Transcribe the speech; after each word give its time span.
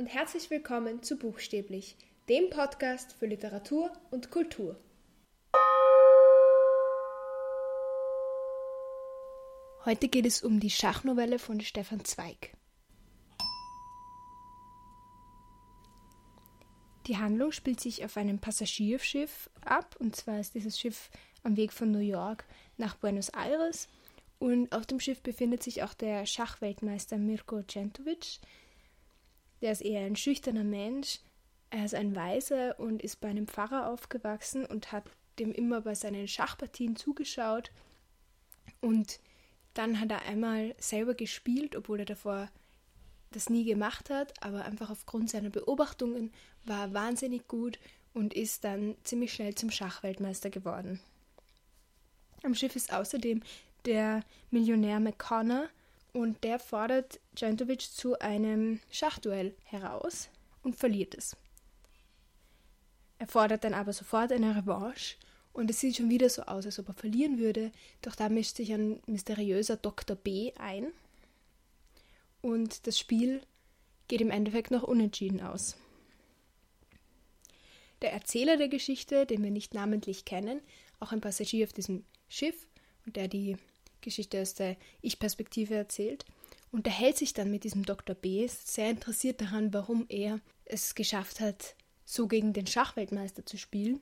und 0.00 0.06
herzlich 0.06 0.48
willkommen 0.48 1.02
zu 1.02 1.18
Buchstäblich, 1.18 1.94
dem 2.30 2.48
Podcast 2.48 3.12
für 3.12 3.26
Literatur 3.26 3.92
und 4.10 4.30
Kultur. 4.30 4.80
Heute 9.84 10.08
geht 10.08 10.24
es 10.24 10.42
um 10.42 10.58
die 10.58 10.70
Schachnovelle 10.70 11.38
von 11.38 11.60
Stefan 11.60 12.02
Zweig. 12.06 12.56
Die 17.06 17.18
Handlung 17.18 17.52
spielt 17.52 17.80
sich 17.80 18.02
auf 18.02 18.16
einem 18.16 18.38
Passagierschiff 18.38 19.50
ab, 19.66 19.96
und 19.98 20.16
zwar 20.16 20.40
ist 20.40 20.54
dieses 20.54 20.80
Schiff 20.80 21.10
am 21.42 21.58
Weg 21.58 21.74
von 21.74 21.90
New 21.90 21.98
York 21.98 22.46
nach 22.78 22.96
Buenos 22.96 23.28
Aires. 23.28 23.86
Und 24.38 24.72
auf 24.72 24.86
dem 24.86 24.98
Schiff 24.98 25.20
befindet 25.20 25.62
sich 25.62 25.82
auch 25.82 25.92
der 25.92 26.24
Schachweltmeister 26.24 27.18
Mirko 27.18 27.62
Centovic. 27.64 28.40
Der 29.60 29.72
ist 29.72 29.82
eher 29.82 30.04
ein 30.04 30.16
schüchterner 30.16 30.64
Mensch. 30.64 31.20
Er 31.70 31.84
ist 31.84 31.94
ein 31.94 32.16
Weiser 32.16 32.78
und 32.80 33.02
ist 33.02 33.20
bei 33.20 33.28
einem 33.28 33.46
Pfarrer 33.46 33.88
aufgewachsen 33.88 34.66
und 34.66 34.92
hat 34.92 35.04
dem 35.38 35.52
immer 35.52 35.80
bei 35.82 35.94
seinen 35.94 36.26
Schachpartien 36.26 36.96
zugeschaut. 36.96 37.70
Und 38.80 39.20
dann 39.74 40.00
hat 40.00 40.10
er 40.10 40.22
einmal 40.22 40.74
selber 40.78 41.14
gespielt, 41.14 41.76
obwohl 41.76 42.00
er 42.00 42.06
davor 42.06 42.48
das 43.30 43.48
nie 43.48 43.64
gemacht 43.64 44.10
hat, 44.10 44.42
aber 44.42 44.64
einfach 44.64 44.90
aufgrund 44.90 45.30
seiner 45.30 45.50
Beobachtungen 45.50 46.32
war 46.64 46.92
wahnsinnig 46.92 47.46
gut 47.46 47.78
und 48.12 48.34
ist 48.34 48.64
dann 48.64 48.96
ziemlich 49.04 49.32
schnell 49.32 49.54
zum 49.54 49.70
Schachweltmeister 49.70 50.50
geworden. 50.50 51.00
Am 52.42 52.54
Schiff 52.54 52.74
ist 52.74 52.92
außerdem 52.92 53.42
der 53.84 54.24
Millionär 54.50 54.98
McConnor 54.98 55.68
und 56.12 56.42
der 56.44 56.58
fordert 56.58 57.20
Jantovic 57.36 57.82
zu 57.82 58.18
einem 58.18 58.80
Schachduell 58.90 59.54
heraus 59.64 60.28
und 60.62 60.76
verliert 60.76 61.14
es. 61.14 61.36
Er 63.18 63.26
fordert 63.26 63.64
dann 63.64 63.74
aber 63.74 63.92
sofort 63.92 64.32
eine 64.32 64.56
Revanche 64.56 65.16
und 65.52 65.70
es 65.70 65.80
sieht 65.80 65.96
schon 65.96 66.10
wieder 66.10 66.28
so 66.28 66.42
aus, 66.42 66.66
als 66.66 66.78
ob 66.78 66.88
er 66.88 66.94
verlieren 66.94 67.38
würde, 67.38 67.70
doch 68.02 68.16
da 68.16 68.28
mischt 68.28 68.56
sich 68.56 68.72
ein 68.72 69.00
mysteriöser 69.06 69.76
Dr. 69.76 70.16
B 70.16 70.52
ein 70.58 70.92
und 72.42 72.86
das 72.86 72.98
Spiel 72.98 73.42
geht 74.08 74.20
im 74.20 74.30
Endeffekt 74.30 74.70
noch 74.70 74.82
unentschieden 74.82 75.40
aus. 75.40 75.76
Der 78.02 78.12
Erzähler 78.12 78.56
der 78.56 78.68
Geschichte, 78.68 79.26
den 79.26 79.42
wir 79.42 79.50
nicht 79.50 79.74
namentlich 79.74 80.24
kennen, 80.24 80.60
auch 81.00 81.12
ein 81.12 81.20
Passagier 81.20 81.66
auf 81.66 81.72
diesem 81.72 82.04
Schiff 82.28 82.66
und 83.04 83.16
der 83.16 83.28
die 83.28 83.56
Geschichte 84.00 84.40
aus 84.40 84.54
der 84.54 84.76
Ich-Perspektive 85.02 85.74
erzählt, 85.74 86.24
unterhält 86.72 87.16
sich 87.16 87.32
dann 87.32 87.50
mit 87.50 87.64
diesem 87.64 87.84
Dr. 87.84 88.14
B, 88.14 88.46
sehr 88.46 88.90
interessiert 88.90 89.40
daran, 89.40 89.72
warum 89.72 90.06
er 90.08 90.40
es 90.64 90.94
geschafft 90.94 91.40
hat, 91.40 91.74
so 92.04 92.28
gegen 92.28 92.52
den 92.52 92.66
Schachweltmeister 92.66 93.44
zu 93.44 93.58
spielen. 93.58 94.00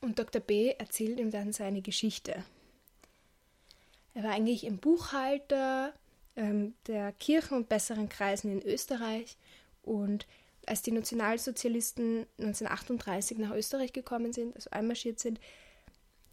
Und 0.00 0.18
Dr. 0.18 0.40
B 0.40 0.70
erzählt 0.70 1.18
ihm 1.18 1.30
dann 1.30 1.52
seine 1.52 1.82
Geschichte. 1.82 2.44
Er 4.14 4.22
war 4.22 4.32
eigentlich 4.32 4.66
ein 4.66 4.78
Buchhalter, 4.78 5.92
ähm, 6.36 6.74
der 6.86 7.12
Kirchen 7.12 7.56
und 7.56 7.68
besseren 7.68 8.08
Kreisen 8.08 8.50
in 8.50 8.62
Österreich. 8.62 9.36
Und 9.82 10.26
als 10.66 10.82
die 10.82 10.92
Nationalsozialisten 10.92 12.26
1938 12.38 13.38
nach 13.38 13.54
Österreich 13.54 13.92
gekommen 13.92 14.32
sind, 14.32 14.54
also 14.54 14.70
einmarschiert 14.70 15.18
sind, 15.18 15.40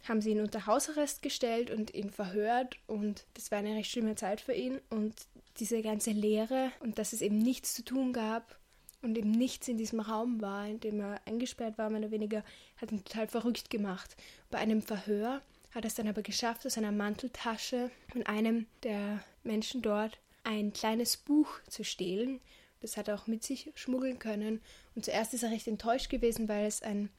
haben 0.08 0.20
sie 0.20 0.30
ihn 0.30 0.40
unter 0.40 0.66
Hausarrest 0.66 1.22
gestellt 1.22 1.70
und 1.70 1.94
ihn 1.94 2.10
verhört. 2.10 2.76
Und 2.86 3.24
das 3.34 3.50
war 3.50 3.58
eine 3.58 3.74
recht 3.74 3.90
schlimme 3.90 4.14
Zeit 4.14 4.40
für 4.40 4.54
ihn. 4.54 4.80
Und 4.90 5.14
diese 5.58 5.82
ganze 5.82 6.10
Lehre 6.10 6.72
und 6.80 6.98
dass 6.98 7.12
es 7.12 7.20
eben 7.20 7.38
nichts 7.38 7.74
zu 7.74 7.84
tun 7.84 8.12
gab 8.12 8.58
und 9.02 9.18
eben 9.18 9.30
nichts 9.30 9.68
in 9.68 9.78
diesem 9.78 10.00
Raum 10.00 10.40
war, 10.40 10.66
in 10.66 10.80
dem 10.80 11.00
er 11.00 11.20
eingesperrt 11.26 11.76
war, 11.78 11.90
mehr 11.90 12.00
oder 12.00 12.10
weniger, 12.10 12.44
hat 12.76 12.92
ihn 12.92 13.04
total 13.04 13.28
verrückt 13.28 13.70
gemacht. 13.70 14.16
Bei 14.50 14.58
einem 14.58 14.82
Verhör 14.82 15.42
hat 15.72 15.84
es 15.84 15.94
dann 15.94 16.08
aber 16.08 16.22
geschafft, 16.22 16.66
aus 16.66 16.78
einer 16.78 16.92
Manteltasche 16.92 17.90
von 18.10 18.24
einem 18.24 18.66
der 18.82 19.22
Menschen 19.42 19.82
dort 19.82 20.18
ein 20.44 20.72
kleines 20.72 21.16
Buch 21.16 21.48
zu 21.68 21.84
stehlen. 21.84 22.40
Das 22.80 22.96
hat 22.96 23.08
er 23.08 23.14
auch 23.14 23.26
mit 23.26 23.42
sich 23.42 23.70
schmuggeln 23.74 24.18
können. 24.18 24.60
Und 24.94 25.04
zuerst 25.04 25.34
ist 25.34 25.42
er 25.42 25.50
recht 25.50 25.68
enttäuscht 25.68 26.10
gewesen, 26.10 26.48
weil 26.48 26.66
es 26.66 26.82
ein 26.82 27.10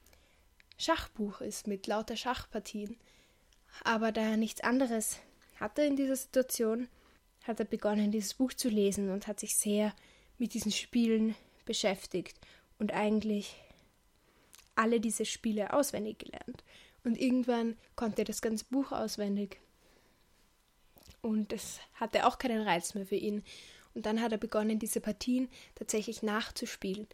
Schachbuch 0.83 1.41
ist 1.41 1.67
mit 1.67 1.88
lauter 1.88 2.16
Schachpartien. 2.16 2.97
Aber 3.83 4.11
da 4.11 4.21
er 4.21 4.38
nichts 4.38 4.61
anderes 4.61 5.19
hatte 5.59 5.83
in 5.83 5.95
dieser 5.95 6.16
Situation, 6.16 6.88
hat 7.44 7.59
er 7.59 7.66
begonnen, 7.66 8.11
dieses 8.11 8.33
Buch 8.33 8.53
zu 8.53 8.69
lesen 8.69 9.09
und 9.09 9.27
hat 9.27 9.39
sich 9.39 9.55
sehr 9.55 9.93
mit 10.38 10.53
diesen 10.53 10.72
Spielen 10.72 11.35
beschäftigt 11.66 12.38
und 12.79 12.93
eigentlich 12.93 13.55
alle 14.75 14.99
diese 14.99 15.25
Spiele 15.25 15.73
auswendig 15.73 16.19
gelernt. 16.19 16.63
Und 17.03 17.17
irgendwann 17.17 17.77
konnte 17.95 18.22
er 18.22 18.25
das 18.25 18.41
ganze 18.41 18.66
Buch 18.66 18.91
auswendig. 18.91 19.59
Und 21.22 21.51
das 21.51 21.79
hatte 21.93 22.25
auch 22.25 22.38
keinen 22.38 22.61
Reiz 22.61 22.93
mehr 22.93 23.05
für 23.05 23.16
ihn. 23.16 23.43
Und 23.93 24.05
dann 24.05 24.22
hat 24.22 24.31
er 24.31 24.38
begonnen, 24.38 24.79
diese 24.79 24.99
Partien 24.99 25.49
tatsächlich 25.75 26.23
nachzuspielen, 26.23 27.07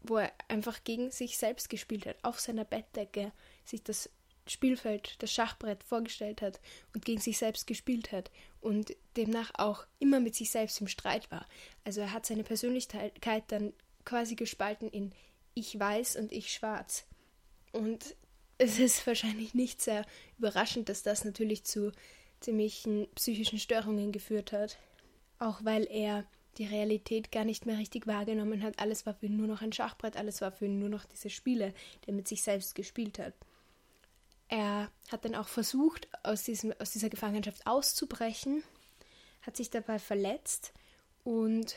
wo 0.00 0.16
er 0.16 0.32
einfach 0.48 0.84
gegen 0.84 1.10
sich 1.10 1.38
selbst 1.38 1.68
gespielt 1.68 2.06
hat, 2.06 2.16
auf 2.22 2.40
seiner 2.40 2.64
Bettdecke, 2.64 3.32
sich 3.64 3.82
das 3.82 4.10
Spielfeld, 4.46 5.22
das 5.22 5.32
Schachbrett 5.32 5.82
vorgestellt 5.84 6.40
hat 6.40 6.60
und 6.94 7.04
gegen 7.04 7.20
sich 7.20 7.38
selbst 7.38 7.66
gespielt 7.66 8.12
hat 8.12 8.30
und 8.60 8.96
demnach 9.16 9.50
auch 9.54 9.86
immer 9.98 10.20
mit 10.20 10.34
sich 10.34 10.50
selbst 10.50 10.80
im 10.80 10.88
Streit 10.88 11.30
war. 11.30 11.46
Also 11.84 12.00
er 12.00 12.12
hat 12.12 12.26
seine 12.26 12.44
Persönlichkeit 12.44 13.44
dann 13.48 13.72
quasi 14.04 14.36
gespalten 14.36 14.88
in 14.88 15.12
ich 15.54 15.78
weiß 15.78 16.16
und 16.16 16.32
ich 16.32 16.52
schwarz. 16.52 17.04
Und 17.72 18.16
es 18.58 18.78
ist 18.78 19.06
wahrscheinlich 19.06 19.54
nicht 19.54 19.82
sehr 19.82 20.04
überraschend, 20.38 20.88
dass 20.88 21.02
das 21.02 21.24
natürlich 21.24 21.64
zu 21.64 21.92
ziemlichen 22.40 23.08
psychischen 23.14 23.58
Störungen 23.58 24.12
geführt 24.12 24.52
hat. 24.52 24.78
Auch 25.38 25.64
weil 25.64 25.86
er 25.90 26.24
die 26.58 26.66
Realität 26.66 27.32
gar 27.32 27.44
nicht 27.44 27.66
mehr 27.66 27.78
richtig 27.78 28.06
wahrgenommen 28.06 28.62
hat. 28.62 28.78
Alles 28.78 29.06
war 29.06 29.14
für 29.14 29.26
ihn 29.26 29.36
nur 29.36 29.46
noch 29.46 29.62
ein 29.62 29.72
Schachbrett, 29.72 30.16
alles 30.16 30.40
war 30.40 30.52
für 30.52 30.66
ihn 30.66 30.78
nur 30.78 30.88
noch 30.88 31.04
diese 31.06 31.30
Spiele, 31.30 31.72
die 32.04 32.08
er 32.08 32.14
mit 32.14 32.28
sich 32.28 32.42
selbst 32.42 32.74
gespielt 32.74 33.18
hat. 33.18 33.34
Er 34.48 34.90
hat 35.10 35.24
dann 35.24 35.34
auch 35.34 35.48
versucht, 35.48 36.08
aus, 36.22 36.42
diesem, 36.42 36.72
aus 36.78 36.90
dieser 36.90 37.10
Gefangenschaft 37.10 37.66
auszubrechen, 37.66 38.62
hat 39.42 39.56
sich 39.56 39.70
dabei 39.70 39.98
verletzt 39.98 40.72
und 41.24 41.76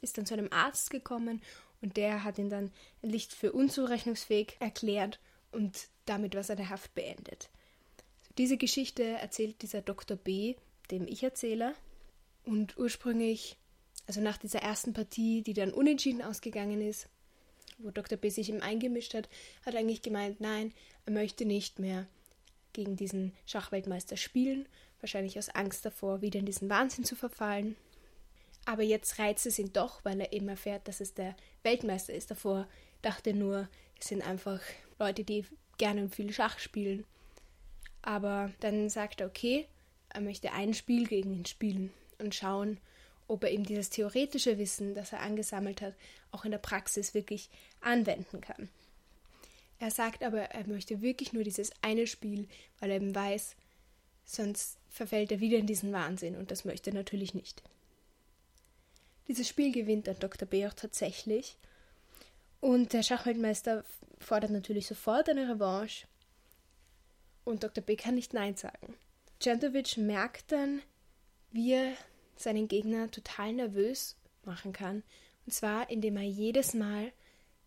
ist 0.00 0.16
dann 0.16 0.26
zu 0.26 0.34
einem 0.34 0.52
Arzt 0.52 0.90
gekommen 0.90 1.42
und 1.80 1.96
der 1.96 2.24
hat 2.24 2.38
ihn 2.38 2.50
dann 2.50 2.72
endlich 3.02 3.28
für 3.28 3.52
unzurechnungsfähig 3.52 4.56
erklärt 4.60 5.20
und 5.52 5.88
damit 6.06 6.34
war 6.34 6.42
seine 6.42 6.68
Haft 6.68 6.94
beendet. 6.94 7.50
Diese 8.38 8.56
Geschichte 8.56 9.02
erzählt 9.02 9.62
dieser 9.62 9.82
Dr. 9.82 10.16
B, 10.16 10.54
dem 10.90 11.06
ich 11.06 11.22
erzähle. 11.22 11.74
Und 12.44 12.78
ursprünglich, 12.78 13.56
also 14.08 14.22
nach 14.22 14.38
dieser 14.38 14.60
ersten 14.60 14.94
Partie, 14.94 15.42
die 15.42 15.52
dann 15.52 15.70
unentschieden 15.70 16.22
ausgegangen 16.22 16.80
ist, 16.80 17.08
wo 17.76 17.90
Dr. 17.90 18.16
B 18.16 18.30
sich 18.30 18.48
ihm 18.48 18.62
eingemischt 18.62 19.12
hat, 19.12 19.28
hat 19.66 19.74
er 19.74 19.80
eigentlich 19.80 20.00
gemeint, 20.00 20.40
nein, 20.40 20.72
er 21.04 21.12
möchte 21.12 21.44
nicht 21.44 21.78
mehr 21.78 22.06
gegen 22.72 22.96
diesen 22.96 23.32
Schachweltmeister 23.44 24.16
spielen, 24.16 24.66
wahrscheinlich 25.00 25.38
aus 25.38 25.50
Angst 25.50 25.84
davor, 25.84 26.22
wieder 26.22 26.40
in 26.40 26.46
diesen 26.46 26.70
Wahnsinn 26.70 27.04
zu 27.04 27.16
verfallen. 27.16 27.76
Aber 28.64 28.82
jetzt 28.82 29.18
reizt 29.18 29.44
es 29.44 29.58
ihn 29.58 29.74
doch, 29.74 30.02
weil 30.06 30.20
er 30.20 30.32
eben 30.32 30.48
erfährt, 30.48 30.88
dass 30.88 31.00
es 31.00 31.12
der 31.12 31.36
Weltmeister 31.62 32.14
ist. 32.14 32.30
Davor 32.30 32.66
dachte 33.02 33.30
er 33.30 33.36
nur, 33.36 33.68
es 34.00 34.08
sind 34.08 34.26
einfach 34.26 34.60
Leute, 34.98 35.22
die 35.22 35.44
gerne 35.76 36.02
und 36.02 36.14
viel 36.14 36.32
Schach 36.32 36.58
spielen. 36.58 37.04
Aber 38.00 38.50
dann 38.60 38.88
sagt 38.88 39.20
er, 39.20 39.26
okay, 39.26 39.66
er 40.08 40.22
möchte 40.22 40.52
ein 40.52 40.72
Spiel 40.72 41.06
gegen 41.06 41.34
ihn 41.34 41.44
spielen 41.44 41.92
und 42.18 42.34
schauen, 42.34 42.80
ob 43.28 43.44
er 43.44 43.50
eben 43.50 43.64
dieses 43.64 43.90
theoretische 43.90 44.58
Wissen, 44.58 44.94
das 44.94 45.12
er 45.12 45.20
angesammelt 45.20 45.82
hat, 45.82 45.94
auch 46.32 46.44
in 46.44 46.50
der 46.50 46.58
Praxis 46.58 47.14
wirklich 47.14 47.50
anwenden 47.80 48.40
kann. 48.40 48.68
Er 49.78 49.90
sagt 49.90 50.24
aber, 50.24 50.40
er 50.40 50.66
möchte 50.66 51.02
wirklich 51.02 51.32
nur 51.32 51.44
dieses 51.44 51.70
eine 51.82 52.06
Spiel, 52.06 52.48
weil 52.80 52.90
er 52.90 52.96
eben 52.96 53.14
weiß, 53.14 53.54
sonst 54.24 54.78
verfällt 54.90 55.30
er 55.30 55.40
wieder 55.40 55.58
in 55.58 55.66
diesen 55.66 55.92
Wahnsinn 55.92 56.36
und 56.36 56.50
das 56.50 56.64
möchte 56.64 56.90
er 56.90 56.94
natürlich 56.94 57.34
nicht. 57.34 57.62
Dieses 59.28 59.46
Spiel 59.46 59.72
gewinnt 59.72 60.08
dann 60.08 60.18
Dr. 60.18 60.48
B 60.48 60.66
auch 60.66 60.74
tatsächlich 60.74 61.56
und 62.60 62.92
der 62.92 63.02
Schachweltmeister 63.02 63.84
fordert 64.18 64.50
natürlich 64.50 64.86
sofort 64.86 65.28
eine 65.28 65.48
Revanche. 65.48 66.06
Und 67.44 67.62
Dr. 67.62 67.82
B 67.82 67.96
kann 67.96 68.16
nicht 68.16 68.34
Nein 68.34 68.56
sagen. 68.56 68.94
Centovic 69.40 69.96
merkt 69.96 70.50
dann, 70.52 70.82
wie 71.52 71.72
er 71.72 71.92
seinen 72.40 72.68
Gegner 72.68 73.10
total 73.10 73.52
nervös 73.52 74.16
machen 74.44 74.72
kann. 74.72 75.02
Und 75.46 75.52
zwar, 75.52 75.90
indem 75.90 76.16
er 76.16 76.24
jedes 76.24 76.74
Mal 76.74 77.12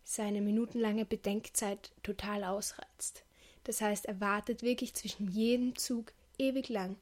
seine 0.04 0.40
minutenlange 0.40 1.04
Bedenkzeit 1.04 1.92
total 2.02 2.44
ausreizt. 2.44 3.24
Das 3.64 3.80
heißt, 3.80 4.06
er 4.06 4.20
wartet 4.20 4.62
wirklich 4.62 4.94
zwischen 4.94 5.30
jedem 5.30 5.76
Zug 5.76 6.12
ewig 6.38 6.68
lang. 6.68 6.96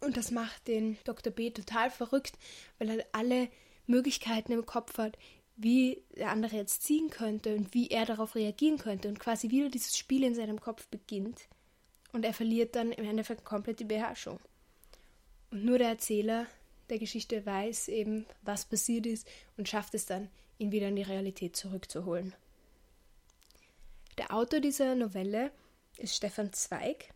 Und 0.00 0.16
das 0.16 0.30
macht 0.30 0.68
den 0.68 0.98
Dr. 1.04 1.32
B 1.32 1.50
total 1.50 1.90
verrückt, 1.90 2.34
weil 2.78 2.90
er 2.90 3.06
alle 3.12 3.48
Möglichkeiten 3.86 4.52
im 4.52 4.66
Kopf 4.66 4.98
hat, 4.98 5.16
wie 5.56 6.02
der 6.16 6.30
andere 6.30 6.56
jetzt 6.56 6.82
ziehen 6.82 7.10
könnte 7.10 7.54
und 7.54 7.74
wie 7.74 7.88
er 7.88 8.04
darauf 8.04 8.34
reagieren 8.34 8.78
könnte 8.78 9.08
und 9.08 9.20
quasi 9.20 9.50
wieder 9.50 9.68
dieses 9.68 9.96
Spiel 9.96 10.24
in 10.24 10.34
seinem 10.34 10.60
Kopf 10.60 10.88
beginnt 10.88 11.48
und 12.12 12.24
er 12.24 12.34
verliert 12.34 12.76
dann 12.76 12.92
im 12.92 13.04
Endeffekt 13.04 13.44
komplett 13.44 13.80
die 13.80 13.84
Beherrschung. 13.84 14.38
Und 15.50 15.64
nur 15.64 15.78
der 15.78 15.88
Erzähler 15.88 16.46
der 16.92 16.98
Geschichte 16.98 17.46
weiß 17.46 17.88
eben, 17.88 18.26
was 18.42 18.66
passiert 18.66 19.06
ist 19.06 19.26
und 19.56 19.66
schafft 19.66 19.94
es 19.94 20.04
dann, 20.04 20.28
ihn 20.58 20.72
wieder 20.72 20.88
in 20.88 20.96
die 20.96 21.02
Realität 21.02 21.56
zurückzuholen. 21.56 22.34
Der 24.18 24.34
Autor 24.34 24.60
dieser 24.60 24.94
Novelle 24.94 25.50
ist 25.96 26.14
Stefan 26.14 26.52
Zweig, 26.52 27.14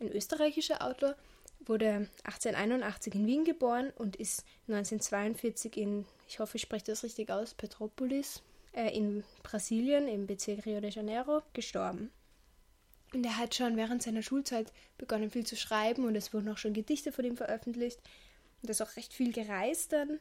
ein 0.00 0.12
österreichischer 0.12 0.86
Autor, 0.86 1.16
wurde 1.64 2.10
1881 2.24 3.14
in 3.14 3.26
Wien 3.26 3.44
geboren 3.44 3.90
und 3.96 4.16
ist 4.16 4.44
1942 4.68 5.78
in, 5.78 6.04
ich 6.28 6.38
hoffe, 6.38 6.58
ich 6.58 6.62
spreche 6.62 6.84
das 6.84 7.04
richtig 7.04 7.30
aus, 7.30 7.54
Petropolis 7.54 8.42
äh, 8.74 8.94
in 8.94 9.24
Brasilien 9.42 10.08
im 10.08 10.26
Bezirk 10.26 10.66
Rio 10.66 10.82
de 10.82 10.90
Janeiro 10.90 11.40
gestorben. 11.54 12.10
Und 13.14 13.24
er 13.24 13.38
hat 13.38 13.54
schon 13.54 13.78
während 13.78 14.02
seiner 14.02 14.22
Schulzeit 14.22 14.70
begonnen 14.98 15.30
viel 15.30 15.46
zu 15.46 15.56
schreiben 15.56 16.04
und 16.04 16.16
es 16.16 16.34
wurden 16.34 16.50
auch 16.50 16.58
schon 16.58 16.74
Gedichte 16.74 17.12
von 17.12 17.24
ihm 17.24 17.38
veröffentlicht. 17.38 17.98
Und 18.64 18.70
ist 18.70 18.80
auch 18.80 18.96
recht 18.96 19.12
viel 19.12 19.30
gereist 19.30 19.92
dann 19.92 20.18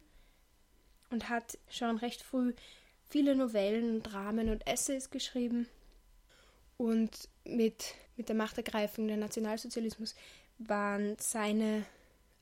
und 1.11 1.29
hat 1.29 1.57
schon 1.69 1.97
recht 1.97 2.21
früh 2.21 2.53
viele 3.07 3.37
Novellen, 3.37 4.03
Dramen 4.03 4.49
und 4.49 4.67
Essays 4.67 5.09
geschrieben. 5.09 5.69
Und 6.75 7.29
mit, 7.45 7.95
mit 8.17 8.27
der 8.27 8.35
Machtergreifung 8.35 9.07
der 9.07 9.15
Nationalsozialismus 9.15 10.13
waren 10.57 11.15
seine, 11.19 11.85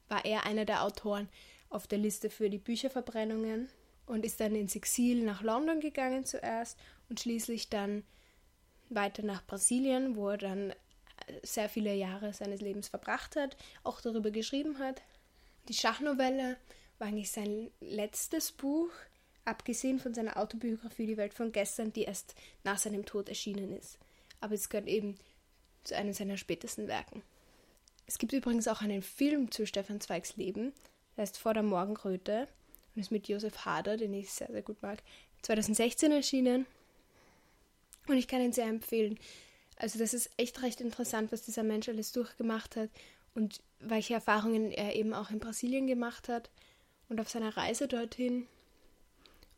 war 0.07 0.25
er 0.25 0.47
einer 0.47 0.65
der 0.65 0.83
Autoren 0.83 1.29
auf 1.69 1.85
der 1.85 1.99
Liste 1.99 2.31
für 2.31 2.49
die 2.49 2.57
Bücherverbrennungen 2.57 3.69
und 4.07 4.25
ist 4.25 4.39
dann 4.39 4.55
ins 4.55 4.75
Exil 4.75 5.23
nach 5.23 5.43
London 5.43 5.81
gegangen 5.81 6.25
zuerst 6.25 6.79
und 7.09 7.19
schließlich 7.19 7.69
dann 7.69 8.03
weiter 8.89 9.21
nach 9.21 9.45
Brasilien, 9.45 10.15
wo 10.15 10.29
er 10.29 10.39
dann 10.39 10.73
sehr 11.43 11.69
viele 11.69 11.93
Jahre 11.93 12.33
seines 12.33 12.59
Lebens 12.59 12.87
verbracht 12.87 13.35
hat, 13.35 13.55
auch 13.83 14.01
darüber 14.01 14.31
geschrieben 14.31 14.79
hat. 14.79 15.03
Die 15.71 15.77
Schachnovelle 15.77 16.57
war 16.99 17.07
eigentlich 17.07 17.31
sein 17.31 17.71
letztes 17.79 18.51
Buch, 18.51 18.89
abgesehen 19.45 19.99
von 19.99 20.13
seiner 20.13 20.35
Autobiografie 20.35 21.05
Die 21.05 21.15
Welt 21.15 21.33
von 21.33 21.53
gestern, 21.53 21.93
die 21.93 22.03
erst 22.03 22.35
nach 22.65 22.77
seinem 22.77 23.05
Tod 23.05 23.29
erschienen 23.29 23.71
ist. 23.77 23.97
Aber 24.41 24.53
es 24.53 24.67
gehört 24.67 24.89
eben 24.89 25.17
zu 25.85 25.95
einem 25.95 26.11
seiner 26.11 26.35
spätesten 26.35 26.89
Werken. 26.89 27.23
Es 28.05 28.17
gibt 28.17 28.33
übrigens 28.33 28.67
auch 28.67 28.81
einen 28.81 29.01
Film 29.01 29.49
zu 29.49 29.65
Stefan 29.65 30.01
Zweigs 30.01 30.35
Leben, 30.35 30.73
der 31.15 31.21
heißt 31.21 31.37
Vor 31.37 31.53
der 31.53 31.63
Morgenröte 31.63 32.49
und 32.93 33.01
ist 33.01 33.11
mit 33.11 33.29
Josef 33.29 33.63
Hader, 33.63 33.95
den 33.95 34.13
ich 34.13 34.29
sehr, 34.29 34.51
sehr 34.51 34.63
gut 34.63 34.81
mag, 34.81 35.01
2016 35.43 36.11
erschienen. 36.11 36.65
Und 38.09 38.17
ich 38.17 38.27
kann 38.27 38.41
ihn 38.41 38.51
sehr 38.51 38.67
empfehlen. 38.67 39.17
Also 39.77 39.99
das 39.99 40.13
ist 40.13 40.31
echt 40.35 40.61
recht 40.63 40.81
interessant, 40.81 41.31
was 41.31 41.43
dieser 41.43 41.63
Mensch 41.63 41.87
alles 41.87 42.11
durchgemacht 42.11 42.75
hat 42.75 42.89
und 43.33 43.61
welche 43.79 44.13
Erfahrungen 44.13 44.71
er 44.71 44.95
eben 44.95 45.13
auch 45.13 45.29
in 45.29 45.39
Brasilien 45.39 45.87
gemacht 45.87 46.29
hat 46.29 46.49
und 47.09 47.19
auf 47.19 47.29
seiner 47.29 47.55
Reise 47.55 47.87
dorthin. 47.87 48.47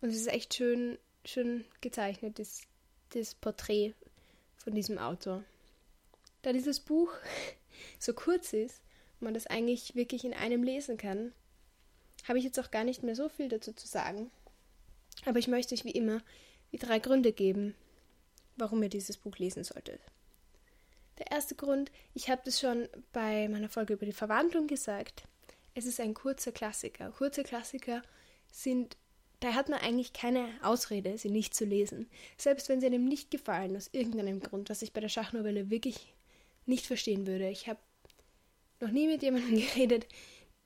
Und 0.01 0.09
es 0.09 0.15
ist 0.15 0.27
echt 0.27 0.53
schön, 0.53 0.97
schön 1.25 1.65
gezeichnet, 1.81 2.39
das, 2.39 2.61
das 3.09 3.35
Porträt 3.35 3.93
von 4.57 4.73
diesem 4.73 4.97
Autor. 4.97 5.43
Da 6.41 6.53
dieses 6.53 6.79
Buch 6.79 7.09
so 7.99 8.13
kurz 8.13 8.53
ist 8.53 8.83
man 9.23 9.33
das 9.33 9.47
eigentlich 9.47 9.95
wirklich 9.95 10.25
in 10.25 10.33
einem 10.33 10.63
lesen 10.63 10.97
kann, 10.97 11.33
habe 12.27 12.37
ich 12.37 12.45
jetzt 12.45 12.59
auch 12.59 12.71
gar 12.71 12.83
nicht 12.83 13.03
mehr 13.03 13.15
so 13.15 13.29
viel 13.29 13.49
dazu 13.49 13.73
zu 13.73 13.87
sagen. 13.87 14.29
Aber 15.25 15.39
ich 15.39 15.47
möchte 15.47 15.73
euch 15.73 15.85
wie 15.85 15.91
immer 15.91 16.21
die 16.71 16.77
drei 16.77 16.99
Gründe 16.99 17.31
geben, 17.31 17.75
warum 18.57 18.83
ihr 18.83 18.89
dieses 18.89 19.17
Buch 19.17 19.37
lesen 19.37 19.63
solltet. 19.63 19.99
Der 21.19 21.31
erste 21.31 21.55
Grund, 21.55 21.91
ich 22.13 22.29
habe 22.29 22.41
das 22.45 22.59
schon 22.59 22.87
bei 23.11 23.47
meiner 23.47 23.69
Folge 23.69 23.93
über 23.93 24.05
die 24.05 24.13
Verwandlung 24.13 24.67
gesagt, 24.67 25.23
es 25.75 25.85
ist 25.85 25.99
ein 25.99 26.13
kurzer 26.13 26.51
Klassiker. 26.51 27.11
Kurze 27.11 27.43
Klassiker 27.43 28.01
sind, 28.51 28.97
da 29.39 29.53
hat 29.53 29.69
man 29.69 29.79
eigentlich 29.79 30.13
keine 30.13 30.47
Ausrede, 30.61 31.17
sie 31.17 31.29
nicht 31.29 31.53
zu 31.53 31.65
lesen. 31.65 32.07
Selbst 32.37 32.69
wenn 32.69 32.79
sie 32.79 32.87
einem 32.87 33.05
nicht 33.05 33.31
gefallen, 33.31 33.75
aus 33.75 33.89
irgendeinem 33.91 34.39
Grund, 34.39 34.69
was 34.69 34.81
ich 34.81 34.93
bei 34.93 35.01
der 35.01 35.09
Schachnovelle 35.09 35.69
wirklich 35.69 36.13
nicht 36.65 36.85
verstehen 36.85 37.27
würde. 37.27 37.49
Ich 37.49 37.67
habe 37.67 37.79
noch 38.79 38.91
nie 38.91 39.07
mit 39.07 39.23
jemandem 39.23 39.55
geredet, 39.59 40.07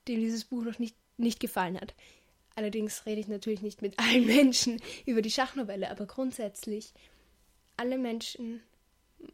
dem 0.08 0.20
dieses 0.20 0.46
Buch 0.46 0.64
noch 0.64 0.80
nicht, 0.80 0.96
nicht 1.18 1.40
gefallen 1.40 1.80
hat. 1.80 1.94
Allerdings 2.56 3.06
rede 3.06 3.22
ich 3.22 3.28
natürlich 3.28 3.62
nicht 3.62 3.82
mit 3.82 4.00
allen 4.00 4.26
Menschen 4.26 4.82
über 5.06 5.22
die 5.22 5.32
Schachnovelle, 5.32 5.92
aber 5.92 6.06
grundsätzlich 6.06 6.94
alle 7.78 7.98
Menschen, 7.98 8.62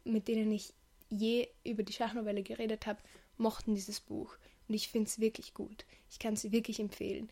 mit 0.03 0.27
denen 0.27 0.51
ich 0.51 0.73
je 1.17 1.47
über 1.63 1.83
die 1.83 1.93
Schachnovelle 1.93 2.43
geredet 2.43 2.85
habe, 2.85 3.01
mochten 3.37 3.75
dieses 3.75 3.99
Buch. 3.99 4.35
Und 4.67 4.75
ich 4.75 4.87
finde 4.87 5.07
es 5.07 5.19
wirklich 5.19 5.53
gut. 5.53 5.85
Ich 6.09 6.19
kann 6.19 6.33
es 6.33 6.51
wirklich 6.51 6.79
empfehlen. 6.79 7.29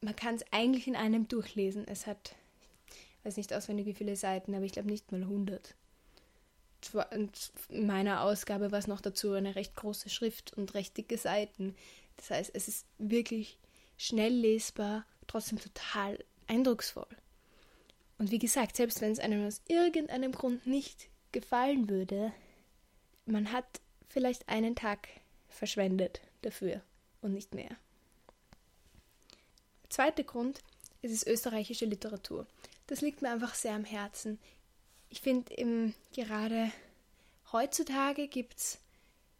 Man 0.00 0.16
kann 0.16 0.34
es 0.34 0.44
eigentlich 0.50 0.86
in 0.86 0.96
einem 0.96 1.28
durchlesen. 1.28 1.86
Es 1.86 2.06
hat, 2.06 2.34
ich 2.88 3.24
weiß 3.24 3.36
nicht 3.36 3.52
auswendig 3.52 3.86
wie 3.86 3.94
viele 3.94 4.16
Seiten, 4.16 4.54
aber 4.54 4.64
ich 4.64 4.72
glaube 4.72 4.88
nicht 4.88 5.12
mal 5.12 5.22
100. 5.22 5.74
Und 7.12 7.52
in 7.68 7.86
meiner 7.86 8.22
Ausgabe 8.22 8.72
war 8.72 8.78
es 8.78 8.86
noch 8.86 9.02
dazu 9.02 9.32
eine 9.32 9.54
recht 9.54 9.76
große 9.76 10.08
Schrift 10.08 10.54
und 10.54 10.72
recht 10.74 10.96
dicke 10.96 11.18
Seiten. 11.18 11.74
Das 12.16 12.30
heißt, 12.30 12.50
es 12.54 12.68
ist 12.68 12.86
wirklich 12.98 13.58
schnell 13.98 14.32
lesbar, 14.32 15.04
trotzdem 15.26 15.58
total 15.58 16.24
eindrucksvoll. 16.46 17.06
Und 18.18 18.30
wie 18.30 18.38
gesagt, 18.38 18.76
selbst 18.76 19.00
wenn 19.00 19.12
es 19.12 19.18
einem 19.18 19.46
aus 19.46 19.62
irgendeinem 19.68 20.32
Grund 20.32 20.66
nicht 20.66 21.08
gefallen 21.32 21.88
würde, 21.88 22.32
man 23.30 23.52
hat 23.52 23.80
vielleicht 24.08 24.48
einen 24.48 24.74
Tag 24.74 25.08
verschwendet 25.48 26.20
dafür 26.42 26.82
und 27.22 27.32
nicht 27.32 27.54
mehr. 27.54 27.70
Der 29.84 29.90
zweite 29.90 30.24
Grund 30.24 30.60
ist 31.02 31.12
es 31.12 31.26
österreichische 31.26 31.86
Literatur. 31.86 32.46
Das 32.86 33.00
liegt 33.00 33.22
mir 33.22 33.30
einfach 33.30 33.54
sehr 33.54 33.74
am 33.74 33.84
Herzen. 33.84 34.38
Ich 35.08 35.20
finde, 35.20 35.94
gerade 36.12 36.72
heutzutage 37.52 38.28
gibt 38.28 38.58
es 38.58 38.78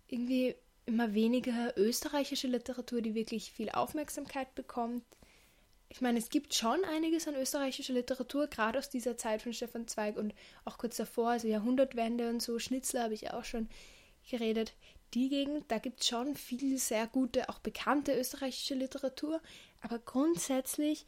irgendwie 0.09 0.55
immer 0.87 1.15
weniger 1.15 1.77
österreichische 1.77 2.49
Literatur, 2.49 3.03
die 3.03 3.15
wirklich 3.15 3.53
viel 3.53 3.71
Aufmerksamkeit 3.71 4.55
bekommt 4.55 5.05
ich 5.91 6.01
meine, 6.01 6.21
es 6.21 6.31
gibt 6.31 6.55
schon 6.55 6.85
einiges 6.85 7.27
an 7.27 7.35
österreichischer 7.35 7.93
Literatur, 7.93 8.47
gerade 8.47 8.79
aus 8.79 8.91
dieser 8.91 9.17
Zeit 9.17 9.43
von 9.43 9.53
Stefan 9.53 9.89
Zweig 9.89 10.17
und 10.17 10.35
auch 10.65 10.79
kurz 10.79 10.97
davor, 10.97 11.31
also 11.31 11.49
Jahrhundertwende 11.49 12.31
und 12.31 12.41
so, 12.41 12.61
Schnitzler 12.61 13.03
habe 13.03 13.15
ich 13.15 13.33
auch 13.33 13.45
schon 13.45 13.69
geredet. 14.31 14.73
Die 15.15 15.29
Gegend, 15.29 15.65
da 15.69 15.79
gibt 15.79 16.01
es 16.01 16.07
schon 16.07 16.37
viel 16.37 16.79
sehr 16.79 17.09
gute, 17.09 17.49
auch 17.49 17.59
bekannte 17.59 18.17
österreichische 18.17 18.75
Literatur, 18.75 19.41
aber 19.81 19.99
grundsätzlich 19.99 21.07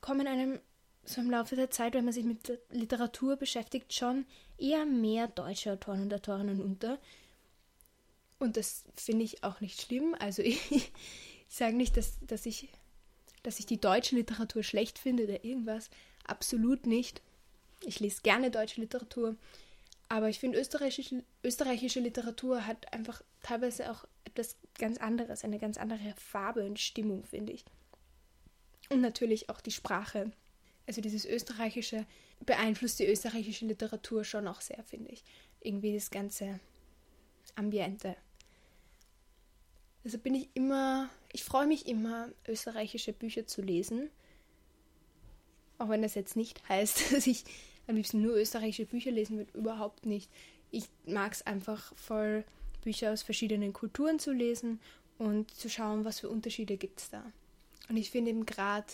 kommen 0.00 0.26
einem 0.26 0.60
so 1.04 1.20
im 1.20 1.30
Laufe 1.30 1.54
der 1.54 1.70
Zeit, 1.70 1.92
wenn 1.92 2.06
man 2.06 2.14
sich 2.14 2.24
mit 2.24 2.58
Literatur 2.70 3.36
beschäftigt, 3.36 3.92
schon 3.92 4.24
eher 4.56 4.86
mehr 4.86 5.28
deutsche 5.28 5.72
Autoren 5.72 6.00
und 6.00 6.14
Autorinnen 6.14 6.62
unter. 6.62 6.98
Und 8.38 8.56
das 8.56 8.84
finde 8.96 9.24
ich 9.24 9.44
auch 9.44 9.60
nicht 9.60 9.80
schlimm. 9.80 10.16
Also 10.18 10.40
ich, 10.40 10.70
ich 10.72 10.90
sage 11.48 11.76
nicht, 11.76 11.98
dass, 11.98 12.18
dass 12.26 12.46
ich 12.46 12.70
dass 13.46 13.60
ich 13.60 13.66
die 13.66 13.80
deutsche 13.80 14.16
Literatur 14.16 14.64
schlecht 14.64 14.98
finde 14.98 15.22
oder 15.24 15.44
irgendwas. 15.44 15.88
Absolut 16.24 16.84
nicht. 16.84 17.22
Ich 17.82 18.00
lese 18.00 18.22
gerne 18.22 18.50
deutsche 18.50 18.80
Literatur. 18.80 19.36
Aber 20.08 20.28
ich 20.28 20.40
finde, 20.40 20.58
österreichische, 20.58 21.22
österreichische 21.44 22.00
Literatur 22.00 22.66
hat 22.66 22.92
einfach 22.92 23.22
teilweise 23.42 23.92
auch 23.92 24.04
etwas 24.24 24.56
ganz 24.78 24.98
anderes, 24.98 25.44
eine 25.44 25.60
ganz 25.60 25.78
andere 25.78 26.14
Farbe 26.16 26.66
und 26.66 26.80
Stimmung, 26.80 27.24
finde 27.24 27.52
ich. 27.52 27.64
Und 28.90 29.00
natürlich 29.00 29.48
auch 29.48 29.60
die 29.60 29.70
Sprache. 29.70 30.32
Also 30.88 31.00
dieses 31.00 31.24
österreichische 31.24 32.04
beeinflusst 32.40 32.98
die 32.98 33.06
österreichische 33.06 33.66
Literatur 33.66 34.24
schon 34.24 34.48
auch 34.48 34.60
sehr, 34.60 34.82
finde 34.82 35.12
ich. 35.12 35.22
Irgendwie 35.60 35.94
das 35.94 36.10
ganze 36.10 36.58
Ambiente. 37.54 38.16
Also 40.02 40.18
bin 40.18 40.34
ich 40.34 40.48
immer, 40.54 41.10
ich 41.36 41.44
freue 41.44 41.66
mich 41.66 41.86
immer, 41.86 42.30
österreichische 42.48 43.12
Bücher 43.12 43.46
zu 43.46 43.60
lesen. 43.60 44.08
Auch 45.76 45.90
wenn 45.90 46.00
das 46.00 46.14
jetzt 46.14 46.34
nicht 46.34 46.66
heißt, 46.66 47.12
dass 47.12 47.26
ich 47.26 47.44
am 47.86 47.96
liebsten 47.96 48.22
nur 48.22 48.36
österreichische 48.36 48.86
Bücher 48.86 49.10
lesen 49.10 49.36
würde, 49.36 49.52
überhaupt 49.52 50.06
nicht. 50.06 50.30
Ich 50.70 50.88
mag 51.04 51.34
es 51.34 51.46
einfach 51.46 51.94
voll, 51.94 52.42
Bücher 52.80 53.12
aus 53.12 53.22
verschiedenen 53.22 53.74
Kulturen 53.74 54.18
zu 54.18 54.32
lesen 54.32 54.80
und 55.18 55.50
zu 55.52 55.68
schauen, 55.68 56.06
was 56.06 56.20
für 56.20 56.30
Unterschiede 56.30 56.78
gibt 56.78 57.00
es 57.00 57.10
da. 57.10 57.22
Und 57.90 57.98
ich 57.98 58.10
finde 58.10 58.30
eben 58.30 58.46
gerade 58.46 58.86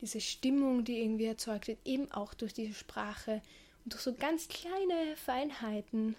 diese 0.00 0.20
Stimmung, 0.20 0.82
die 0.82 1.00
irgendwie 1.00 1.26
erzeugt 1.26 1.68
wird, 1.68 1.78
eben 1.84 2.10
auch 2.10 2.34
durch 2.34 2.54
diese 2.54 2.74
Sprache 2.74 3.40
und 3.84 3.92
durch 3.92 4.02
so 4.02 4.14
ganz 4.14 4.48
kleine 4.48 5.14
Feinheiten, 5.14 6.16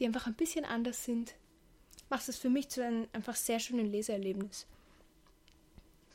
die 0.00 0.06
einfach 0.06 0.26
ein 0.26 0.34
bisschen 0.34 0.64
anders 0.64 1.04
sind, 1.04 1.34
macht 2.10 2.28
es 2.28 2.36
für 2.36 2.50
mich 2.50 2.68
zu 2.68 2.84
einem 2.84 3.06
einfach 3.12 3.36
sehr 3.36 3.60
schönen 3.60 3.92
Leseerlebnis. 3.92 4.66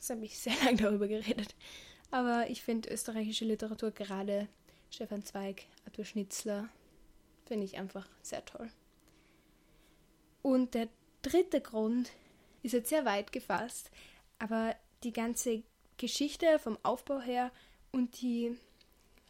Jetzt 0.08 0.16
habe 0.16 0.26
ich 0.26 0.40
sehr 0.40 0.56
lange 0.64 0.78
darüber 0.78 1.06
geredet. 1.10 1.54
Aber 2.12 2.50
ich 2.50 2.62
finde 2.62 2.90
österreichische 2.90 3.44
Literatur, 3.44 3.92
gerade 3.92 4.48
Stefan 4.90 5.26
Zweig, 5.26 5.66
Arthur 5.86 6.06
Schnitzler, 6.06 6.70
finde 7.46 7.66
ich 7.66 7.78
einfach 7.78 8.08
sehr 8.22 8.46
toll. 8.46 8.70
Und 10.42 10.76
der 10.76 10.88
dritte 11.24 11.60
Grund 11.60 12.10
ist 12.64 12.72
jetzt 12.72 12.88
sehr 12.88 13.04
weit 13.04 13.34
gefasst, 13.34 13.92
aber 14.40 14.78
die 15.04 15.12
ganze 15.12 15.64
Geschichte 15.98 16.58
vom 16.58 16.78
Aufbau 16.84 17.20
her 17.20 17.52
und 17.92 18.22
die 18.22 18.56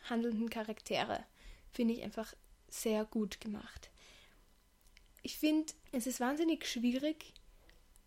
handelnden 0.07 0.51
Charaktere 0.51 1.23
finde 1.71 1.95
ich 1.95 2.03
einfach 2.03 2.35
sehr 2.67 3.03
gut 3.05 3.41
gemacht. 3.41 3.89
Ich 5.23 5.39
finde, 5.39 5.73
es 5.91 6.05
ist 6.05 6.19
wahnsinnig 6.19 6.67
schwierig, 6.67 7.33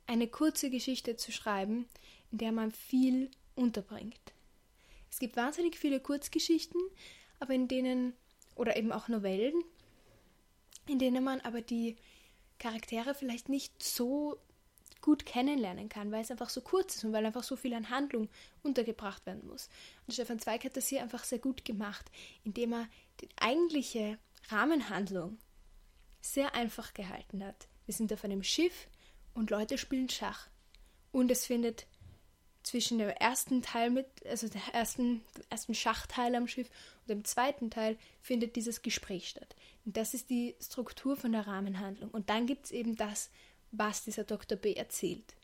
eine 0.06 0.28
kurze 0.28 0.70
Geschichte 0.70 1.16
zu 1.16 1.32
schreiben, 1.32 1.86
in 2.30 2.38
der 2.38 2.52
man 2.52 2.70
viel 2.70 3.30
unterbringt. 3.54 4.20
Es 5.10 5.18
gibt 5.18 5.36
wahnsinnig 5.36 5.76
viele 5.76 6.00
Kurzgeschichten, 6.00 6.80
aber 7.38 7.54
in 7.54 7.68
denen, 7.68 8.14
oder 8.54 8.76
eben 8.76 8.92
auch 8.92 9.08
Novellen, 9.08 9.64
in 10.86 10.98
denen 10.98 11.24
man 11.24 11.40
aber 11.40 11.62
die 11.62 11.96
Charaktere 12.58 13.14
vielleicht 13.14 13.48
nicht 13.48 13.82
so 13.82 14.38
gut 15.00 15.24
kennenlernen 15.24 15.88
kann, 15.88 16.12
weil 16.12 16.22
es 16.22 16.30
einfach 16.30 16.50
so 16.50 16.60
kurz 16.60 16.96
ist 16.96 17.04
und 17.04 17.12
weil 17.12 17.24
einfach 17.24 17.42
so 17.42 17.56
viel 17.56 17.72
an 17.74 17.90
Handlung 17.90 18.28
untergebracht 18.62 19.24
werden 19.26 19.46
muss. 19.46 19.68
Und 20.06 20.12
Stefan 20.12 20.38
Zweig 20.38 20.64
hat 20.64 20.76
das 20.76 20.88
hier 20.88 21.02
einfach 21.02 21.24
sehr 21.24 21.38
gut 21.38 21.64
gemacht, 21.64 22.10
indem 22.44 22.74
er 22.74 22.88
die 23.20 23.28
eigentliche 23.36 24.18
Rahmenhandlung 24.48 25.38
sehr 26.20 26.54
einfach 26.54 26.92
gehalten 26.92 27.44
hat. 27.44 27.68
Wir 27.86 27.94
sind 27.94 28.12
auf 28.12 28.24
einem 28.24 28.42
Schiff 28.42 28.88
und 29.32 29.50
Leute 29.50 29.78
spielen 29.78 30.10
Schach. 30.10 30.48
Und 31.12 31.30
es 31.30 31.46
findet 31.46 31.86
zwischen 32.62 32.98
dem 32.98 33.08
ersten 33.08 33.62
Teil 33.62 33.90
mit, 33.90 34.06
also 34.26 34.48
der 34.48 34.62
ersten, 34.72 35.22
ersten 35.48 35.74
Schachteil 35.74 36.34
am 36.34 36.46
Schiff 36.46 36.68
und 37.02 37.08
dem 37.08 37.24
zweiten 37.24 37.70
Teil 37.70 37.96
findet 38.20 38.56
dieses 38.56 38.82
Gespräch 38.82 39.28
statt. 39.28 39.56
Und 39.84 39.96
das 39.96 40.14
ist 40.14 40.30
die 40.30 40.54
Struktur 40.60 41.16
von 41.16 41.32
der 41.32 41.46
Rahmenhandlung. 41.46 42.10
Und 42.10 42.28
dann 42.28 42.46
gibt 42.46 42.66
es 42.66 42.70
eben 42.70 42.96
das, 42.96 43.30
was 43.72 44.04
dieser 44.04 44.24
Dr. 44.24 44.58
B 44.58 44.74
erzählt. 44.74 45.34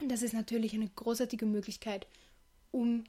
Und 0.00 0.10
das 0.10 0.22
ist 0.22 0.32
natürlich 0.32 0.74
eine 0.74 0.88
großartige 0.88 1.46
Möglichkeit, 1.46 2.06
um 2.72 3.04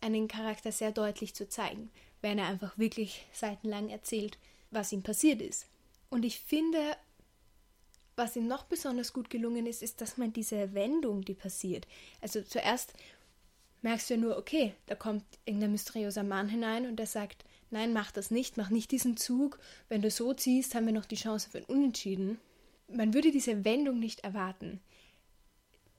einen 0.00 0.28
Charakter 0.28 0.70
sehr 0.70 0.92
deutlich 0.92 1.34
zu 1.34 1.48
zeigen, 1.48 1.90
wenn 2.20 2.38
er 2.38 2.46
einfach 2.46 2.76
wirklich 2.78 3.26
seitenlang 3.32 3.88
erzählt, 3.88 4.38
was 4.70 4.92
ihm 4.92 5.02
passiert 5.02 5.40
ist. 5.40 5.66
Und 6.10 6.24
ich 6.24 6.40
finde, 6.40 6.96
was 8.16 8.36
ihm 8.36 8.46
noch 8.46 8.64
besonders 8.64 9.12
gut 9.12 9.30
gelungen 9.30 9.66
ist, 9.66 9.82
ist, 9.82 10.00
dass 10.00 10.16
man 10.16 10.32
diese 10.32 10.74
Wendung, 10.74 11.22
die 11.22 11.34
passiert. 11.34 11.86
Also 12.20 12.42
zuerst 12.42 12.94
merkst 13.82 14.08
du 14.08 14.14
ja 14.14 14.20
nur, 14.20 14.38
okay, 14.38 14.74
da 14.86 14.94
kommt 14.94 15.24
irgendein 15.44 15.72
mysteriöser 15.72 16.22
Mann 16.22 16.48
hinein 16.48 16.86
und 16.86 16.96
der 16.96 17.06
sagt, 17.06 17.44
nein, 17.70 17.92
mach 17.92 18.10
das 18.10 18.30
nicht, 18.30 18.56
mach 18.56 18.70
nicht 18.70 18.90
diesen 18.90 19.16
Zug. 19.16 19.58
Wenn 19.88 20.02
du 20.02 20.10
so 20.10 20.32
ziehst, 20.32 20.74
haben 20.74 20.86
wir 20.86 20.92
noch 20.92 21.06
die 21.06 21.16
Chance 21.16 21.50
für 21.50 21.58
ein 21.58 21.64
Unentschieden 21.64 22.38
man 22.88 23.14
würde 23.14 23.30
diese 23.30 23.64
Wendung 23.64 23.98
nicht 23.98 24.20
erwarten. 24.20 24.80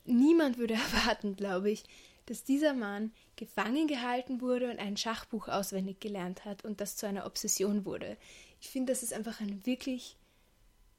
Niemand 0.06 0.58
würde 0.58 0.74
erwarten, 0.94 1.36
glaube 1.36 1.72
ich, 1.72 1.84
dass 2.26 2.44
dieser 2.44 2.74
Mann 2.74 3.12
gefangen 3.36 3.88
gehalten 3.88 4.42
wurde 4.42 4.72
und 4.72 4.80
ein 4.80 4.98
Schachbuch 4.98 5.48
auswendig 5.48 6.00
gelernt 6.00 6.46
hat 6.46 6.66
und 6.66 6.82
das 6.82 6.96
zu 6.96 7.06
einer 7.06 7.26
Obsession 7.26 7.86
wurde. 7.86 8.18
Ich 8.60 8.70
finde, 8.70 8.92
das 8.92 9.04
ist 9.04 9.14
einfach 9.14 9.42
eine 9.42 9.66
wirklich 9.66 10.18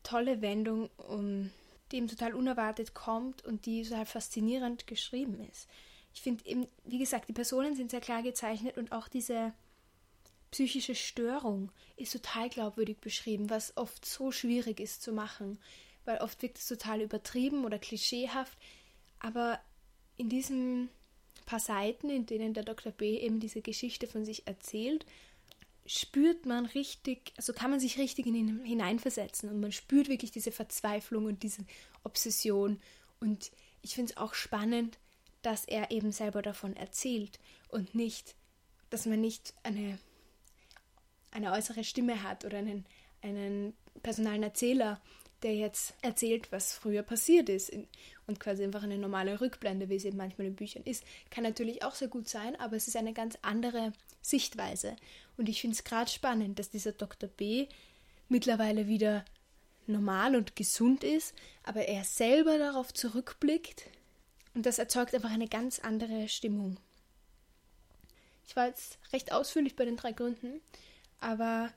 tolle 0.07 0.41
Wendung, 0.41 0.89
um, 1.09 1.51
die 1.91 1.97
ihm 1.97 2.09
total 2.09 2.35
unerwartet 2.35 2.95
kommt 2.95 3.45
und 3.45 3.67
die 3.67 3.83
total 3.83 4.07
faszinierend 4.07 4.87
geschrieben 4.87 5.41
ist. 5.51 5.69
Ich 6.15 6.23
finde 6.23 6.47
eben, 6.47 6.67
wie 6.85 6.99
gesagt, 6.99 7.29
die 7.29 7.33
Personen 7.33 7.75
sind 7.75 7.91
sehr 7.91 8.01
klar 8.01 8.23
gezeichnet 8.23 8.79
und 8.79 8.93
auch 8.93 9.09
diese 9.09 9.53
psychische 10.51 10.95
Störung 10.95 11.71
ist 11.97 12.13
total 12.13 12.49
glaubwürdig 12.49 12.99
beschrieben, 12.99 13.51
was 13.51 13.77
oft 13.77 14.05
so 14.07 14.31
schwierig 14.31 14.81
ist 14.81 15.03
zu 15.03 15.13
machen, 15.13 15.59
weil 16.05 16.19
oft 16.19 16.41
wirkt 16.41 16.59
es 16.59 16.69
total 16.69 17.03
übertrieben 17.03 17.65
oder 17.65 17.79
klischeehaft. 17.79 18.57
Aber 19.19 19.61
in 20.17 20.29
diesen 20.29 20.89
paar 21.47 21.61
Seiten, 21.61 22.11
in 22.11 22.27
denen 22.27 22.55
der 22.55 22.65
Dr. 22.65 22.93
B 22.93 23.19
eben 23.19 23.41
diese 23.41 23.61
Geschichte 23.61 24.07
von 24.07 24.25
sich 24.25 24.47
erzählt, 24.47 25.05
spürt 25.87 26.47
man 26.47 26.67
richtig, 26.67 27.33
also 27.37 27.53
kann 27.53 27.71
man 27.71 27.81
sich 27.81 27.99
richtig 27.99 28.27
in 28.27 28.35
ihn 28.35 28.65
hineinversetzen 28.65 29.51
und 29.51 29.61
man 29.61 29.73
spürt 29.73 30.09
wirklich 30.09 30.31
diese 30.31 30.53
Verzweiflung 30.53 31.27
und 31.27 31.43
diese 31.43 31.65
Obsession. 32.03 32.81
Und 33.21 33.51
ich 33.83 33.95
finde 33.95 34.13
es 34.13 34.17
auch 34.17 34.35
spannend, 34.35 34.99
dass 35.43 35.65
er 35.65 35.91
eben 35.91 36.13
selber 36.13 36.43
davon 36.43 36.75
erzählt 36.77 37.39
und 37.69 37.95
nicht, 37.95 38.35
dass 38.91 39.07
man 39.07 39.21
nicht 39.21 39.55
eine 39.63 39.99
eine 41.37 41.53
äußere 41.53 41.85
Stimme 41.85 42.23
hat 42.23 42.45
oder 42.45 42.59
einen, 42.59 42.87
einen 43.23 43.75
personalen 44.03 44.43
Erzähler, 44.43 45.01
der 45.43 45.55
jetzt 45.55 45.95
erzählt, 46.01 46.51
was 46.51 46.73
früher 46.73 47.03
passiert 47.03 47.49
ist 47.49 47.71
und 48.27 48.41
quasi 48.41 48.65
einfach 48.65 48.83
eine 48.83 48.99
normale 48.99 49.41
Rückblende, 49.41 49.89
wie 49.89 49.97
es 49.97 50.05
eben 50.05 50.17
manchmal 50.17 50.47
in 50.47 50.57
Büchern 50.57 50.83
ist, 50.85 51.05
kann 51.31 51.45
natürlich 51.45 51.85
auch 51.85 51.95
sehr 51.95 52.09
gut 52.09 52.29
sein, 52.29 52.59
aber 52.59 52.77
es 52.77 52.89
ist 52.89 52.97
eine 52.97 53.13
ganz 53.13 53.39
andere 53.43 53.93
Sichtweise. 54.21 54.97
Und 55.37 55.49
ich 55.49 55.61
finde 55.61 55.75
es 55.75 55.85
gerade 55.85 56.11
spannend, 56.11 56.59
dass 56.59 56.71
dieser 56.71 56.93
Dr. 56.93 57.29
B 57.29 57.69
mittlerweile 58.29 58.89
wieder 58.89 59.25
normal 59.87 60.35
und 60.35 60.57
gesund 60.57 61.05
ist, 61.05 61.35
aber 61.63 61.87
er 61.87 62.05
selber 62.05 62.59
darauf 62.59 62.93
zurückblickt 62.93 63.85
und 64.55 64.67
das 64.67 64.79
erzeugt 64.79 65.15
einfach 65.15 65.31
eine 65.31 65.49
ganz 65.49 65.79
andere 65.79 66.29
Stimmung. 66.29 66.79
Ich 68.49 68.57
war 68.57 68.67
jetzt 68.67 68.99
recht 69.13 69.33
ausführlich 69.33 69.77
bei 69.77 69.85
den 69.85 69.97
drei 69.97 70.13
Gründen 70.13 70.61
aber 71.21 71.71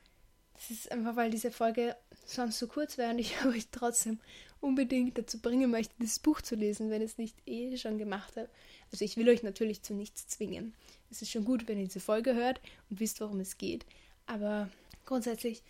das 0.53 0.72
ist 0.72 0.91
einfach, 0.91 1.15
weil 1.15 1.32
diese 1.32 1.51
Folge 1.51 1.96
sonst 2.29 2.59
so 2.59 2.67
kurz 2.67 2.98
wäre 2.98 3.12
und 3.12 3.19
ich 3.19 3.45
euch 3.45 3.67
trotzdem 3.71 4.19
unbedingt 4.62 5.17
dazu 5.17 5.39
bringen 5.39 5.71
möchte, 5.71 5.93
dieses 6.00 6.19
Buch 6.19 6.41
zu 6.41 6.55
lesen, 6.55 6.89
wenn 6.89 7.01
es 7.01 7.17
nicht 7.17 7.36
eh 7.45 7.77
schon 7.77 7.98
gemacht 7.98 8.33
habt. 8.36 8.50
Also 8.91 9.05
ich 9.05 9.15
will 9.17 9.29
euch 9.29 9.43
natürlich 9.43 9.81
zu 9.83 9.93
nichts 9.93 10.27
zwingen. 10.27 10.74
Es 11.12 11.21
ist 11.21 11.31
schon 11.31 11.45
gut, 11.45 11.67
wenn 11.67 11.79
ihr 11.79 11.86
diese 11.86 12.00
Folge 12.00 12.36
hört 12.36 12.59
und 12.89 13.00
wisst, 13.00 13.21
worum 13.21 13.39
es 13.39 13.57
geht. 13.57 13.86
Aber 14.25 14.69
grundsätzlich 15.05 15.63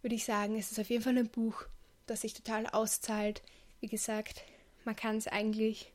würde 0.00 0.16
ich 0.16 0.24
sagen, 0.24 0.56
es 0.58 0.72
ist 0.72 0.80
auf 0.80 0.90
jeden 0.90 1.02
Fall 1.02 1.18
ein 1.18 1.28
Buch, 1.28 1.64
das 2.06 2.22
sich 2.22 2.34
total 2.34 2.66
auszahlt. 2.66 3.42
Wie 3.80 3.86
gesagt, 3.88 4.42
man 4.84 4.96
kann 4.96 5.16
es 5.16 5.28
eigentlich 5.28 5.92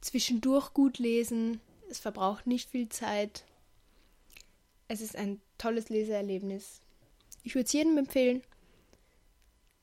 zwischendurch 0.00 0.74
gut 0.74 0.98
lesen. 0.98 1.60
Es 1.90 1.98
verbraucht 1.98 2.46
nicht 2.46 2.70
viel 2.70 2.88
Zeit. 2.88 3.44
Es 4.86 5.00
ist 5.00 5.16
ein 5.16 5.40
tolles 5.58 5.88
Leseerlebnis. 5.88 6.80
Ich 7.42 7.54
würde 7.54 7.66
es 7.66 7.72
jedem 7.72 7.98
empfehlen. 7.98 8.42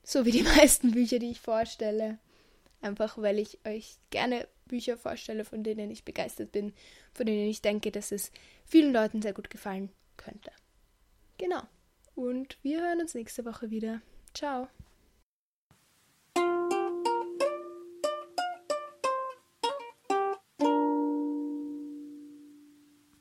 So 0.06 0.24
wie 0.24 0.30
die 0.30 0.42
meisten 0.56 0.92
Bücher, 0.92 1.18
die 1.18 1.32
ich 1.32 1.40
vorstelle. 1.40 2.18
Einfach 2.80 3.18
weil 3.18 3.38
ich 3.38 3.58
euch 3.66 3.96
gerne 4.10 4.46
Bücher 4.66 4.96
vorstelle, 4.96 5.44
von 5.44 5.64
denen 5.64 5.90
ich 5.90 6.04
begeistert 6.04 6.52
bin, 6.52 6.72
von 7.12 7.26
denen 7.26 7.48
ich 7.48 7.60
denke, 7.60 7.90
dass 7.90 8.12
es 8.12 8.30
vielen 8.64 8.92
Leuten 8.92 9.20
sehr 9.20 9.32
gut 9.32 9.50
gefallen 9.50 9.90
könnte. 10.16 10.50
Genau. 11.38 11.62
Und 12.14 12.56
wir 12.62 12.80
hören 12.80 13.00
uns 13.00 13.14
nächste 13.14 13.44
Woche 13.44 13.70
wieder. 13.70 14.00
Ciao. 14.32 14.68